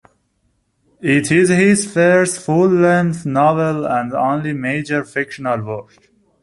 It 1.03 1.31
is 1.31 1.49
his 1.49 1.85
first 1.93 2.41
full-length 2.41 3.23
novel, 3.23 3.85
and 3.85 4.11
only 4.15 4.51
major 4.51 5.03
fictional 5.03 5.61
work. 5.63 6.09